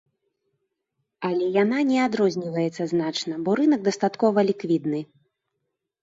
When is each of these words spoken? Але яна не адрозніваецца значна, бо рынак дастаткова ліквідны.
Але 1.27 1.49
яна 1.63 1.79
не 1.89 1.99
адрозніваецца 2.05 2.87
значна, 2.93 3.33
бо 3.49 3.55
рынак 3.59 3.83
дастаткова 3.89 4.39
ліквідны. 4.49 5.03